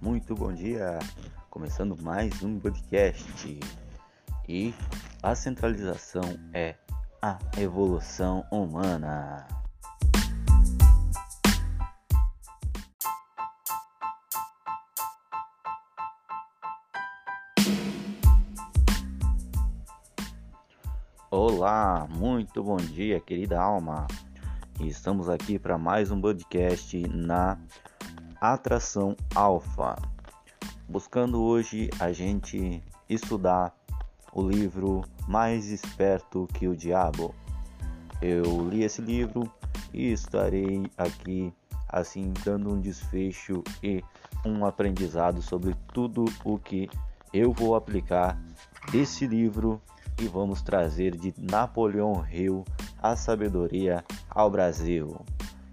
[0.00, 0.98] muito bom dia.
[1.50, 3.58] Começando mais um podcast.
[4.48, 4.72] E
[5.22, 6.22] a centralização
[6.52, 6.76] é
[7.20, 9.46] a evolução humana.
[21.30, 24.06] Olá, muito bom dia, querida alma.
[24.80, 27.58] Estamos aqui para mais um podcast na
[28.40, 29.96] Atração Alfa.
[30.88, 32.80] Buscando hoje a gente
[33.10, 33.74] estudar
[34.32, 37.34] o livro Mais Esperto que o Diabo.
[38.22, 39.50] Eu li esse livro
[39.92, 41.52] e estarei aqui
[41.88, 44.04] assim dando um desfecho e
[44.44, 46.88] um aprendizado sobre tudo o que
[47.34, 48.40] eu vou aplicar
[48.92, 49.82] desse livro
[50.20, 52.64] e vamos trazer de Napoleão Hill
[53.02, 55.20] a sabedoria ao Brasil.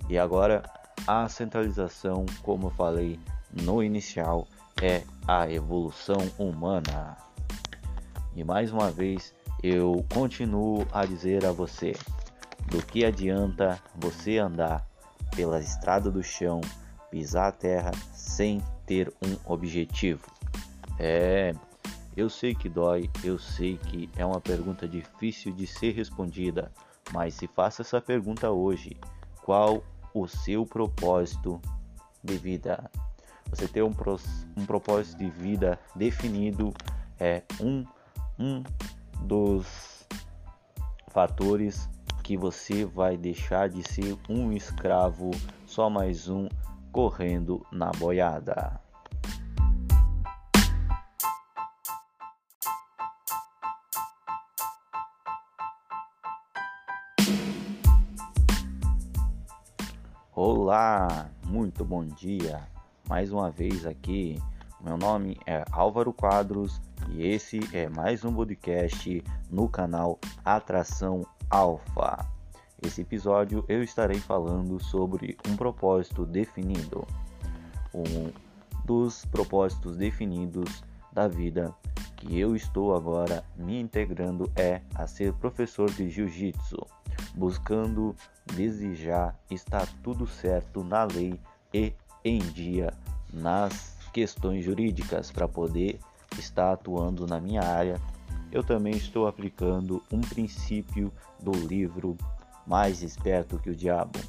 [0.09, 0.63] E agora
[1.07, 3.19] a centralização, como eu falei
[3.51, 4.47] no inicial,
[4.81, 7.17] é a evolução humana.
[8.35, 9.33] E mais uma vez
[9.63, 11.93] eu continuo a dizer a você:
[12.67, 14.85] do que adianta você andar
[15.35, 16.61] pela estrada do chão,
[17.11, 20.25] pisar a terra sem ter um objetivo?
[20.99, 21.53] É,
[22.15, 26.71] eu sei que dói, eu sei que é uma pergunta difícil de ser respondida,
[27.13, 28.97] mas se faça essa pergunta hoje:
[29.43, 29.83] qual
[30.16, 31.61] o seu propósito
[32.23, 32.89] de vida?
[33.49, 33.94] Você ter um,
[34.57, 36.73] um propósito de vida definido
[37.19, 37.85] é um,
[38.39, 38.63] um
[39.22, 40.07] dos
[41.09, 41.89] fatores
[42.23, 45.31] que você vai deixar de ser um escravo,
[45.67, 46.47] só mais um
[46.91, 48.84] correndo na boiada.
[60.38, 62.61] Olá, muito bom dia.
[63.08, 64.38] Mais uma vez aqui.
[64.81, 72.28] Meu nome é Álvaro Quadros e esse é mais um podcast no canal Atração Alfa.
[72.85, 77.07] Esse episódio eu estarei falando sobre um propósito definido.
[77.94, 78.29] Um
[78.84, 81.74] dos propósitos definidos da vida
[82.18, 86.85] que eu estou agora me integrando é a ser professor de jiu-jitsu
[87.35, 88.16] buscando
[88.56, 91.40] desde já estar tudo certo na lei
[91.73, 92.94] e em dia
[93.31, 96.00] nas questões jurídicas para poder
[96.40, 98.00] estar atuando na minha área.
[98.51, 102.18] Eu também estou aplicando um princípio do livro
[102.66, 104.19] Mais Esperto que o Diabo.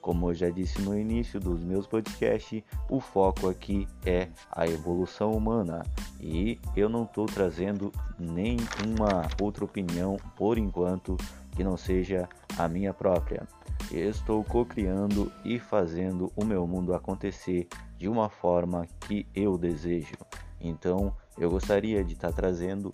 [0.00, 5.32] Como eu já disse no início dos meus podcasts, o foco aqui é a evolução
[5.32, 5.84] humana
[6.20, 11.16] e eu não estou trazendo nenhuma outra opinião por enquanto
[11.56, 13.46] que não seja a minha própria.
[13.90, 17.68] estou co-criando e fazendo o meu mundo acontecer
[17.98, 20.16] de uma forma que eu desejo.
[20.60, 22.90] Então, eu gostaria de estar trazendo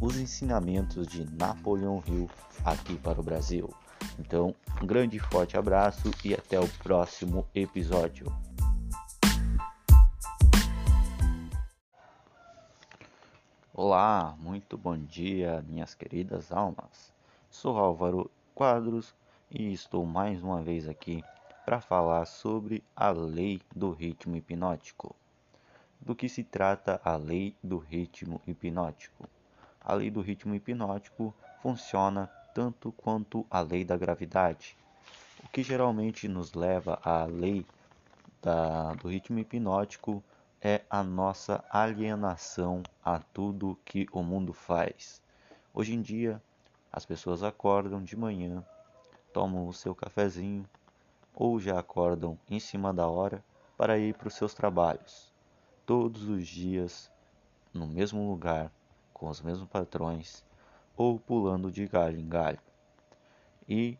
[0.00, 2.28] os ensinamentos de Napoleão Hill
[2.64, 3.70] aqui para o Brasil.
[4.18, 8.26] Então, um grande forte abraço e até o próximo episódio.
[13.72, 17.12] Olá, muito bom dia, minhas queridas almas.
[17.52, 19.14] Sou Álvaro Quadros
[19.50, 21.22] e estou mais uma vez aqui
[21.66, 25.14] para falar sobre a lei do ritmo hipnótico.
[26.00, 29.28] Do que se trata a lei do ritmo hipnótico?
[29.82, 34.74] A lei do ritmo hipnótico funciona tanto quanto a lei da gravidade.
[35.44, 37.66] O que geralmente nos leva à lei
[38.40, 40.24] da, do ritmo hipnótico
[40.58, 45.20] é a nossa alienação a tudo que o mundo faz.
[45.74, 46.42] Hoje em dia,
[46.92, 48.62] as pessoas acordam de manhã,
[49.32, 50.68] tomam o seu cafezinho
[51.34, 53.42] ou já acordam em cima da hora
[53.76, 55.32] para ir para os seus trabalhos.
[55.86, 57.10] Todos os dias,
[57.72, 58.70] no mesmo lugar,
[59.14, 60.44] com os mesmos patrões
[60.96, 62.60] ou pulando de galho em galho.
[63.66, 63.96] E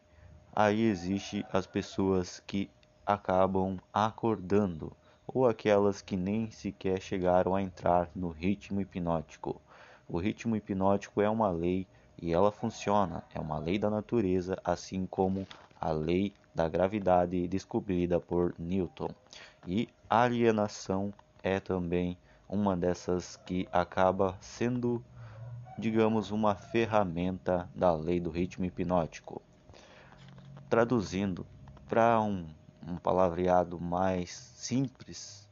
[0.55, 2.71] aí existe as pessoas que
[3.07, 4.93] acabam acordando
[5.27, 9.61] ou aquelas que nem sequer chegaram a entrar no ritmo hipnótico.
[10.07, 11.87] O ritmo hipnótico é uma lei
[12.23, 15.45] e ela funciona, é uma lei da natureza, assim como
[15.81, 19.11] a lei da gravidade descobrida por Newton.
[19.67, 22.17] E alienação é também
[22.49, 25.05] uma dessas que acaba sendo,
[25.77, 29.43] digamos, uma ferramenta da lei do ritmo hipnótico.
[30.71, 31.45] Traduzindo
[31.89, 32.47] para um,
[32.87, 35.49] um palavreado mais simples,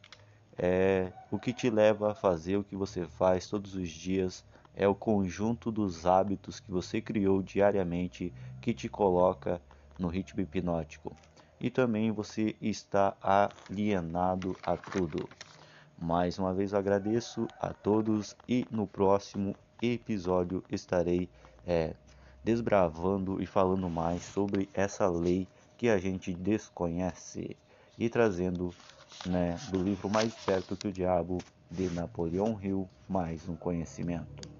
[0.56, 4.44] é o que te leva a fazer o que você faz todos os dias
[4.74, 9.60] é o conjunto dos hábitos que você criou diariamente que te coloca
[9.98, 11.14] no ritmo hipnótico.
[11.60, 15.28] E também você está alienado a tudo.
[16.00, 21.28] Mais uma vez agradeço a todos e no próximo episódio estarei
[21.66, 21.94] é,
[22.42, 25.46] desbravando e falando mais sobre essa lei
[25.76, 27.56] que a gente desconhece
[27.98, 28.74] e trazendo
[29.26, 31.38] né, do livro Mais Perto que o Diabo
[31.70, 34.59] de Napoleão Hill mais um conhecimento.